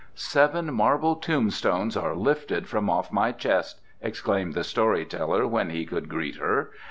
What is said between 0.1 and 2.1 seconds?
"Seven marble tombstones